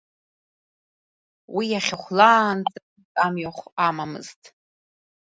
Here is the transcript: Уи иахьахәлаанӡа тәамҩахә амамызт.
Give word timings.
Уи 1.55 1.65
иахьахәлаанӡа 1.71 2.77
тәамҩахә 3.13 3.65
амамызт. 3.87 4.41